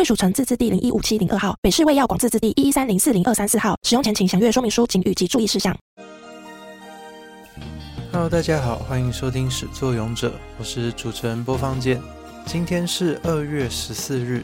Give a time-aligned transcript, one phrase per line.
[0.00, 3.76] 贵属城自治地零一五七零二号，北市卫药广自治地一一三零四零二三四号。
[3.82, 5.76] 使用前请详阅说明书、警语及注意事项。
[8.10, 12.00] Hello，大家好，欢迎收听《始作勇者》，我是主持人播放键。
[12.46, 14.42] 今天是二月十四日，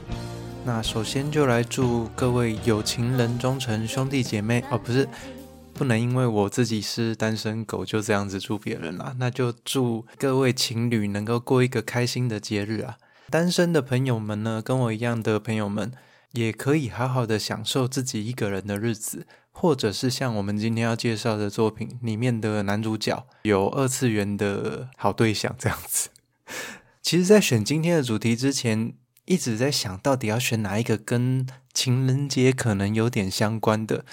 [0.63, 5.09] 那首先就来祝各位有情人终成兄弟姐妹哦，不是，
[5.73, 12.99] 不能因为我自己是单身狗就这样子祝别人啦，那就祝各位情侣能够过一个开心的节日啊。
[13.29, 15.93] 单身的朋友们呢，跟我一样的朋友们，
[16.33, 26.11] 也可以好好的享受自己一个人的日子，或者是像我们今天要介绍的作品里面的男主角，有二次元的好对象这样子。
[27.03, 34.05] 其实，在选今天的主题之前，一直在想到底要选哪一个跟情人节可能有点相关的。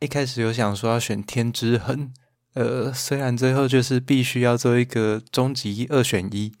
[0.00, 2.12] 一开始有想说要选天之痕，
[2.54, 6.52] 呃，虽然最后就是必须要做一个终极二选一。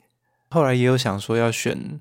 [0.52, 1.98] 后来也有想说要选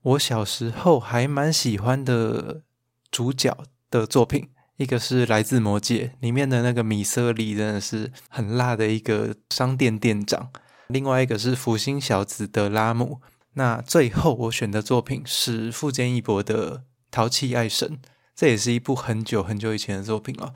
[0.00, 2.62] 我小时候还蛮喜欢的
[3.10, 3.54] 主角
[3.90, 10.48] 的作品，一个是来自魔界里面的那个米瑟里，真的是很辣的一个商店店长；
[10.88, 13.20] 另外一个是福星小子的拉姆。
[13.52, 16.78] 那最后我选的作品是富坚义博的
[17.10, 17.88] 《淘气爱神》，
[18.34, 20.54] 这也是一部很久很久以前的作品了，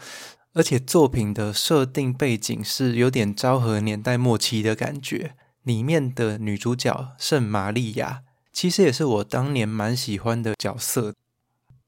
[0.55, 5.35] 而且作品的设定背景是有点昭和年代末期的感觉。
[5.63, 11.15] 里面的女主角圣玛利亚，其实也是我当年蛮喜欢的角色。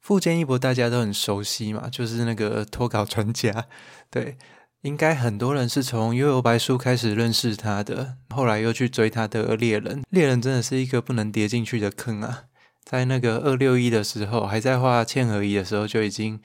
[0.01, 3.67] 富坚义博大家都很熟悉嘛，就是那个脱稿专家。
[4.11, 4.39] 对，
[4.83, 10.01] 应该很多人是从《幽游白书》开始认识他的，后来又去追他的《猎人》。
[10.11, 12.45] 猎人真的是一个不能跌进去的坑啊！
[12.83, 16.41] 在那个二六一的时候，还在画嵌合仪的时候，就已经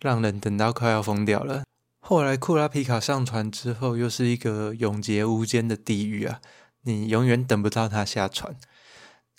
[0.00, 1.64] 让人等到快要疯掉了。
[1.98, 6.40] 后来库拉皮卡上船之后，又是一个永劫无间的地狱啊！
[6.84, 8.56] 你永远等不到他下船，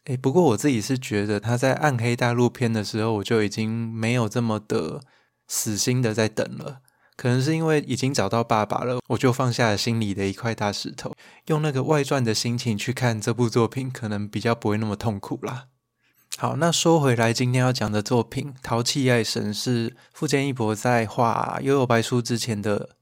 [0.06, 5.02] 诶，不过我自己是觉得他在暗黑大陆篇的时候，我就已经没有这么的
[5.48, 6.82] 死心的在等了。
[7.18, 11.14] 可能是因为已经找到爸爸了，我就放下了心里的一块大石头，
[11.48, 15.68] 用那个外传的心情去看这部作品，可能比较不会那么痛苦啦。
[16.38, 22.96] 好，那说回来，今天要讲的作品《淘气爱神》是富坚义博在画《幽游白书》之前的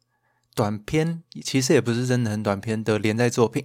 [0.53, 3.63] 短篇，其实也不是真的很短篇的连载作品。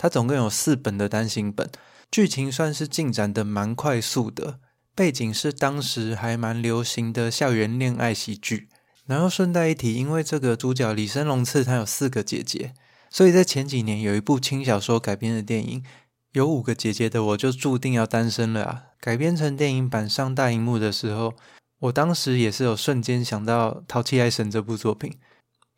[0.00, 1.70] 它总共有四本的单行本，
[2.10, 4.58] 剧情算是进展的蛮快速的。
[4.94, 8.70] 背景是当时还蛮流行的校园恋爱喜剧。
[9.04, 12.72] 然后顺带一提，因为这个主角李生龙次他有四个姐姐，
[13.10, 15.84] 所以在前几年有一部轻小说改编的电影，
[16.32, 18.82] 有五个姐姐的我就注定要单身了啊！
[18.98, 21.34] 改编成电影版上大荧幕的时候，
[21.80, 25.18] 我当时也是有瞬间想到《淘气爱神》这部作品。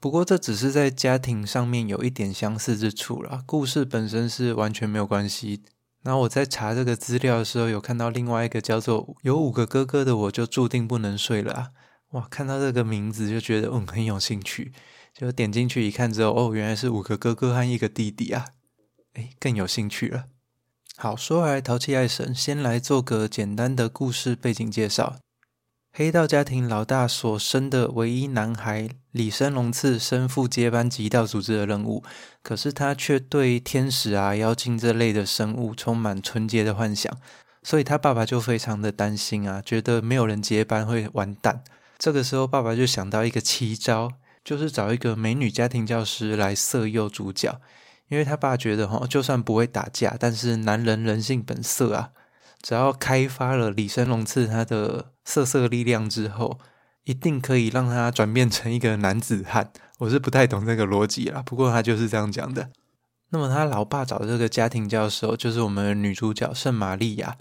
[0.02, 5.62] 不过这只是在家庭上面有一点相似之处啦，故事本身是完全没有关系。
[6.02, 11.70] 然后我在查这个资料的时候，有看到另外一个叫做“有五个哥哥的我就注定不能睡了啊”，
[12.10, 14.72] 哇，看到这个名字就觉得嗯很有兴趣，
[15.14, 18.46] 就点进去一看之后，哦，原来是五个哥哥和一个弟弟啊，
[19.14, 20.24] 诶，更有兴趣了。
[20.96, 25.18] 好，说回来，淘气爱神，先来做个简单的故事背景介绍。
[25.94, 32.02] 黑道家庭老大所生的唯一男孩李生龙次身负接班极道组织的任务，
[32.42, 37.14] 可是他却对天使啊、妖精这类的生物充满纯洁的幻想，
[37.62, 41.62] 所以他爸爸就非常的担心啊，觉得没有人接班会完蛋。
[41.98, 47.60] 这个时候，爸爸就想到一个奇招，就是找一个美女家庭教师来色诱主角，
[48.08, 52.12] 因为他爸觉得哈，就算不会打架，但是男人人性本色啊。
[52.62, 56.60] 只要开发了李生龙次他的色色力量之后，
[57.04, 59.72] 一定可以让他转变成一个男子汉。
[59.98, 62.70] 我是不太懂这个逻辑啦，不过他就是这样讲的。
[63.30, 67.36] 那么他老爸找的这个家庭教师就是我们的女主角圣玛利亚。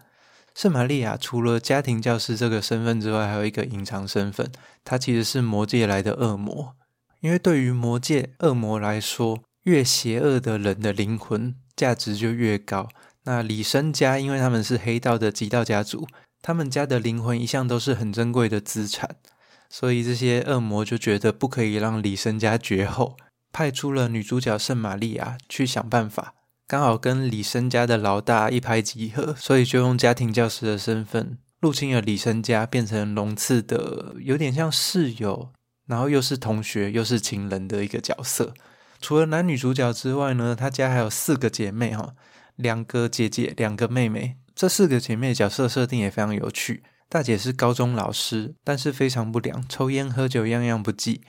[0.55, 4.51] 圣玛利亚除了家庭教师这个身份之外，还有一个隐藏身份，
[4.83, 6.75] 她其实是魔界来的恶魔。
[7.19, 12.89] 因为对于魔界恶魔来说，越邪恶的人的灵魂价值就越高。
[13.25, 16.07] 那李生家，因为他们是黑道的极道家族，
[16.41, 19.17] 他们家的灵魂一向都是很珍贵的资产，
[19.69, 23.15] 所以这些恶魔就觉得不可以让李生家绝后，
[23.53, 26.33] 派出了女主角圣玛利亚去想办法，
[26.67, 35.49] 刚好跟李生家的老大一拍即合，所以就用家庭教师的身份入侵了李生家，变成龙次的有点像室友，
[35.85, 38.53] 然后又是同学又是情人的一个角色。
[38.99, 42.13] 除了男女主角之外呢，他家还有四个姐妹哈，
[42.61, 44.37] 两个姐姐，两个妹妹。
[44.55, 46.83] 这四个姐妹角色设定也非常有趣。
[47.09, 51.21] 大姐是高中老师，但是非常不良，抽烟喝酒样样不忌。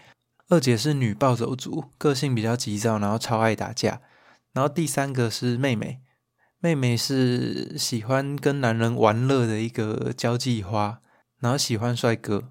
[0.48, 4.00] 二姐是女暴走族，个性比较急躁，然后超爱打架。
[4.52, 6.00] 然后第三个是妹妹，
[6.60, 11.00] 妹妹是喜欢跟男人玩乐的一个交际花，
[11.40, 12.50] 然后喜欢帅哥。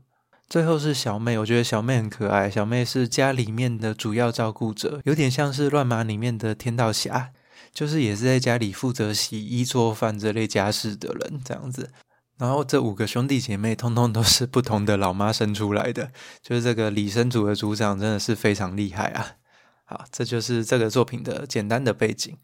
[0.49, 2.49] 最后是小妹，我觉得小妹很可爱。
[2.49, 7.31] 小妹是家里面的主要照顾者，有点像是乱马里面的天道侠，
[7.73, 11.91] 就是也是在家里负责洗衣做饭这类家事的人，这样子。
[12.37, 16.11] 然后这五个兄弟姐妹，通通都是不同的老妈生出来的，
[16.41, 19.35] 就是这个李生组的组长真的是非常厉害啊！
[19.85, 22.35] 好，这就是这个作品的简单的背景。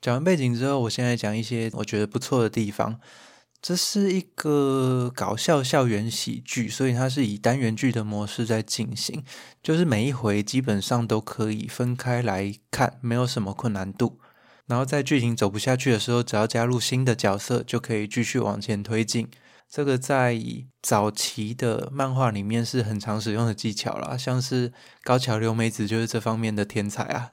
[0.00, 3.00] 讲完背景之后，我现在讲一些我觉得不错的地方。
[3.62, 9.22] 这是一个搞笑校园喜剧，所以它是以单元剧的模式在进行，
[9.62, 14.18] 就是每一回基本上都可以分开来看，没有什么困难度。
[14.66, 19.28] 然后在剧情走不下去的时候，只要加入新的角色，就可以继续往前推进。
[19.68, 20.38] 这个在
[20.82, 24.72] 早期的漫画里面是很常使用的技巧啦，像是
[25.02, 27.32] 高桥留美子就是这方面的天才啊。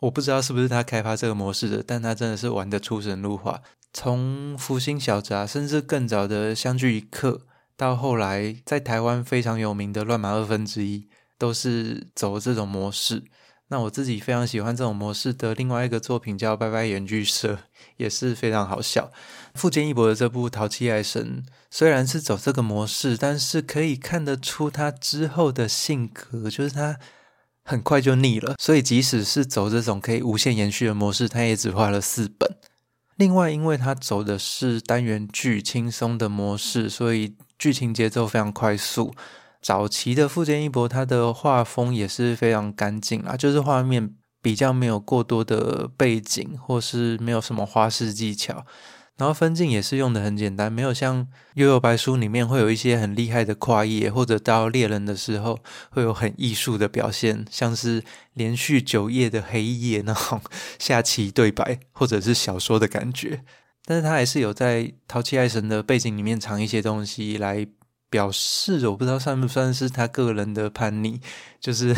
[0.00, 3.62] 我不知道是不是他开发这个模式的，但他真的是玩得出神入化。
[3.92, 7.42] 从福星小子啊，甚至更早的相聚一刻，
[7.76, 13.24] 到后来在台湾非常有名的乱马二分之一，都是走这种模式。
[13.70, 17.54] 那我自己非常喜欢这种模式的另外一个作品叫《拜拜演剧社》，
[17.98, 19.10] 也是非常好笑。
[19.54, 26.98] 富坚义博的这部《淘气爱神》虽然是走这个模式，但是可以看得出他之后的性格，就是他
[27.62, 28.54] 很快就腻了。
[28.58, 32.56] 所以即使是走这种可以无限延续的模式，他也只画了四本。
[33.16, 39.14] 另外，因为他走的是单元剧轻松的模式，所以剧情节奏非常快速。
[39.60, 48.64] 早期的富坚义博，他的画风也是非常干净啊，就是画面比较没有过多的背景，或是没有什么花式技巧。
[49.16, 55.58] 然后分镜也是用的很简单，没有像《幽游白书》里面会有一些很厉害的跨页，或者到猎人的时候
[55.90, 58.04] 会有很艺术的表现，像是
[58.34, 60.40] 连续九页的黑夜那种
[60.78, 63.42] 下棋对白，或者是小说的感觉。
[63.84, 67.66] 但是他还是有在《淘气爱神》的背景里面藏一些东西来
[68.10, 71.20] 表示，我不知道算不算是他个人的叛逆，
[71.60, 71.94] 就是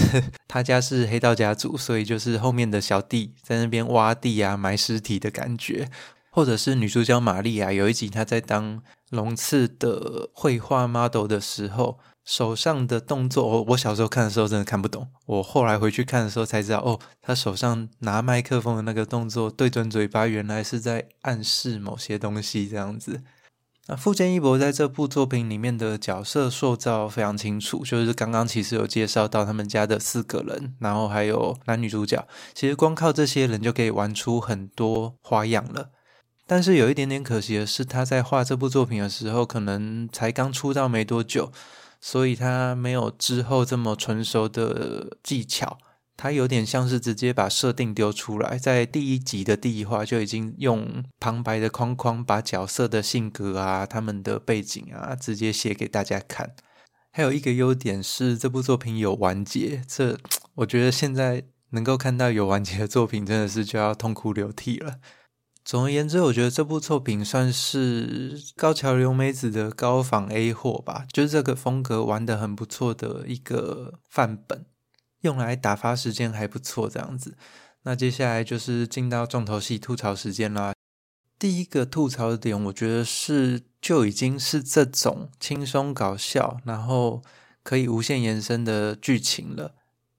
[0.49, 5.91] 他家是黑道家族，所以就是后面的小弟在那边挖地啊、埋尸体的感觉。
[6.33, 8.81] 或者是女主角玛丽亚，有一集她在当
[9.11, 23.23] 龙次的绘画 model 的时候，手上的动作，我我小时候看的时候真的看不懂，我后来回去看的时候才知道，哦，她手上拿麦克风的那个动作，对准嘴巴，原来是在暗示某些东西，这样子。
[23.91, 35.91] 那富坚义博在这部作品里面的角色塑造非常清楚，就是刚刚其实有介绍到他们家的四个人，然后还有男女主角，其实光靠这些人就可以玩出很多花样了。
[36.47, 41.51] 但是有一点点可惜的是，他在画这部作品的时候，可能才刚出道没多久，
[42.01, 45.79] 所以他没有之后这么纯熟的技巧。
[46.21, 56.55] 他有点像是直接把设定丢出来，在第一集的第一话就已经用旁白的框框把角色的性格啊、他们的背景啊直接写给大家看。
[57.11, 60.19] 还有一个优点是，这部作品有完结，这
[60.57, 64.97] 我觉得现在能够看到有完结的作品，真的是就要痛哭流涕了。
[65.65, 74.67] 总而言之，我觉得这部作品算是高桥留美子的高仿 A 货吧，就是这个风格玩得很不错的一个范本，
[75.21, 77.37] 用来打发时间还不错这样子。
[77.83, 80.73] 那接下来就是进到重头戏吐槽时间啦。
[81.39, 87.23] 第一个吐槽的点，我觉得是就已经是这种轻松搞笑，然后
[87.63, 89.75] 可以无限延伸的剧情了，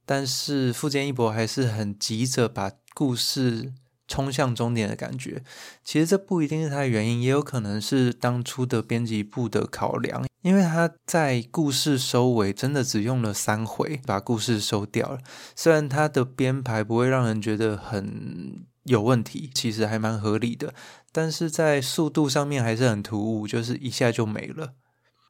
[0.06, 3.74] 但是富坚义博还是很急着把故事。
[4.08, 5.42] 冲向终点的感觉，
[5.86, 10.26] 其实这不一定是他的原因，也有可能是当初的编辑部的考量。
[10.42, 15.20] 因为他在故事收尾真的只用了三回把故事收掉了。
[15.56, 20.74] 虽然他的编排不会让人觉得很有问题，其实还蛮合理的，
[21.12, 24.74] 但是在速度上面还是很突兀，就是一下就没了。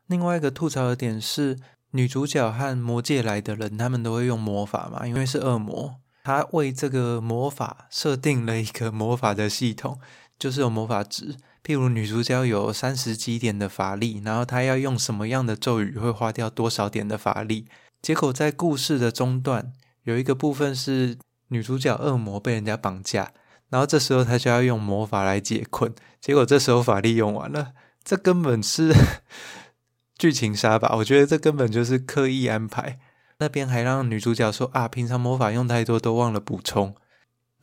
[0.08, 1.58] 另外一个吐槽的点是，
[1.92, 5.96] 女主角和魔界来的人，他们都会用魔法嘛，因为是恶魔。
[6.24, 10.00] 他为这个魔法设定了一个魔法的系统，
[10.40, 11.36] 就是有魔法值。
[11.64, 17.68] 譬如女主角有三十几点的法力，然后她要用什么样的咒语会花掉多少点的法力。
[18.02, 19.72] 结果在故事的中段
[20.04, 21.18] 有一个部分是
[21.50, 23.32] 女主角恶魔被人家绑架，
[23.70, 25.94] 然后这时候她就要用魔法来解困。
[26.20, 28.92] 结果这时候法力用完了，这根本是
[30.18, 30.96] 剧情杀吧？
[30.98, 33.00] 我觉得这根本就是刻意安排。
[33.38, 36.96] 那边还让女主角说啊，平常魔法用太多都忘了补充。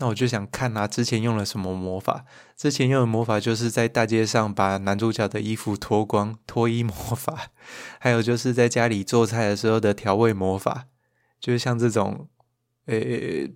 [0.01, 2.25] 那我就想看啊，之前用了什么魔法？
[2.57, 7.51] 之前用的魔法就是在大街上把男主角的衣服脱光，脱衣魔法。
[7.99, 10.87] 还有就是在家里做菜的时候的调味魔法，
[11.41, 12.29] 就是像这种，
[12.87, 13.53] 诶，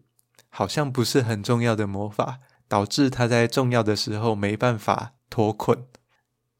[0.49, 5.87] 好像不是很重要的魔法，导致他在重要的时候没办法脱困。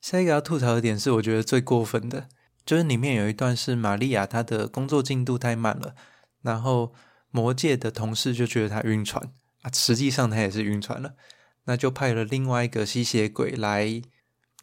[0.01, 2.29] 下一个要吐槽的点是，我觉得最过分的，
[2.65, 5.97] 就是里面有一段是玛利亚她的工作进度太慢了，
[6.43, 6.93] 然后
[7.33, 9.33] 魔界的同事就觉得她晕船。
[9.63, 11.15] 啊，实际上他也是晕船了，
[11.65, 14.03] 那就派了另外一个吸血鬼来，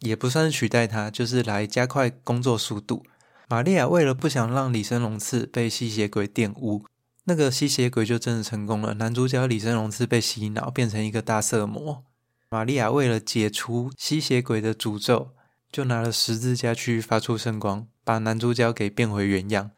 [0.00, 3.02] 也不算是取代他，就是来加快工作速度。
[3.48, 6.84] 玛利亚为了不想让李生龙次被吸血鬼玷污，
[7.24, 8.94] 那个吸血鬼就真的成功了。
[8.94, 12.04] 男主角李生龙次被洗脑变成一个大色魔，
[12.50, 15.30] 玛利亚为了解除吸血鬼的诅咒，
[15.72, 19.70] 就拿了十字架去发出圣光，把男主角给变回原样。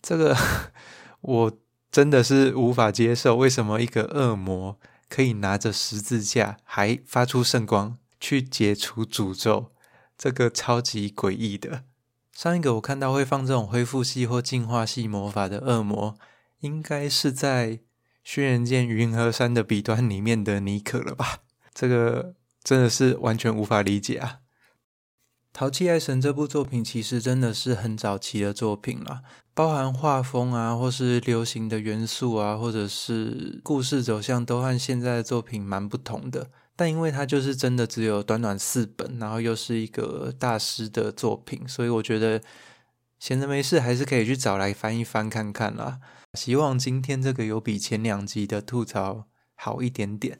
[0.00, 0.34] 这个
[1.20, 1.58] 我。
[1.92, 4.78] 真的是无法接受，为什么一个恶魔
[5.10, 9.72] 可以拿着十字架，还发出圣光去解除诅咒？
[10.16, 11.84] 这个超级诡异的。
[12.32, 16.16] 上一个我看到会放这种恢复系或净化系魔法的恶魔，
[16.60, 17.72] 应该是在
[18.24, 21.40] 《轩辕剑云和山的彼端》里面的妮可了吧？
[21.74, 22.34] 这个
[22.64, 24.38] 真的是完全无法理解啊！
[25.52, 29.20] 《淘气爱神》这部作品其实真的是很早期的作品了，
[29.52, 36.48] 包含画风啊，或是流行的元素啊，或者是故事走向，都和现在的作品蛮不同的。
[36.74, 42.40] 但因为它就是真的只有短短四本，然后又是一个大师的作品，所以我觉得
[43.18, 45.98] 闲着没事还是可以去找来翻一翻看看啦。
[46.32, 50.38] 希望今天这个有比前两集的吐槽好一点点。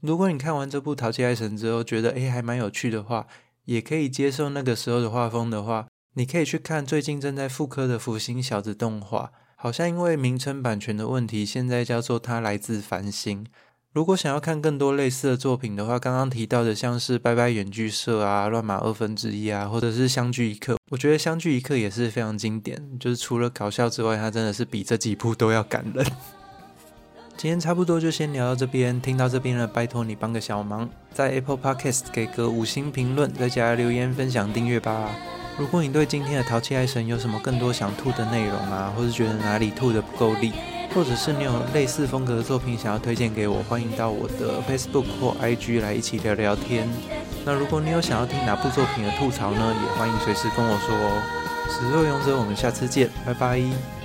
[0.00, 3.26] 如果你看完这部《淘气爱神》之后觉得诶还蛮有趣的话，
[3.66, 13.44] 也可以接受那个时候的画风的话，你可以去看最近正在复刻的《福星小子》动画，好像因为名称版权的问题，现在叫做《他来自繁星》。
[13.92, 26.06] 如果想要看更多类似的作品的话，刚刚提到的像是《拜拜远距社》啊，《乱马二分之一》啊，或者是《相聚一刻》，我觉得《相聚一刻》也是非常经典，就是除了搞笑之外，它真的是比这几部都要感人。
[27.36, 35.10] 今天差不多就先聊到这边，听到这边了，拜托你帮个小忙，在 Apple Podcast 给个五星评论，再加留言分享订阅吧。
[35.58, 40.52] 如果你对今天的淘气爱神有什么更多想吐的内容啊，或是觉得哪里吐的不够力，
[40.94, 46.88] 或者是你有类似风格的作品想要推荐给我，欢迎到我的 Facebook 或 IG 来一起聊聊天。
[47.44, 51.22] 那如果你有想要听哪部作品的吐槽呢，也欢迎随时跟我说哦。
[51.68, 53.95] 始作俑者，我们下次见，拜拜。